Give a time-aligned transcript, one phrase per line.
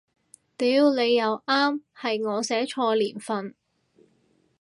[0.57, 3.53] 屌你又啱，係我寫錯年份